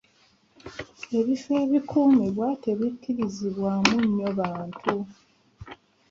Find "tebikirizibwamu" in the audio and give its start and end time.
2.63-3.95